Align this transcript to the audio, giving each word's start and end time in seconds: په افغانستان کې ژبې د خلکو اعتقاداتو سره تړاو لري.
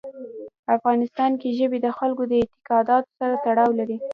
په 0.63 0.69
افغانستان 0.77 1.31
کې 1.41 1.49
ژبې 1.57 1.79
د 1.81 1.87
خلکو 1.97 2.23
اعتقاداتو 2.39 3.09
سره 3.19 3.35
تړاو 3.45 3.69
لري. 3.79 3.97